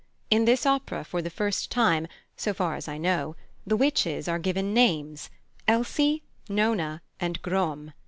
[0.31, 3.35] In this opera, for the first time, so far as I know,
[3.67, 5.29] the witches are given names
[5.67, 7.93] Elsie, Nona, and Groem.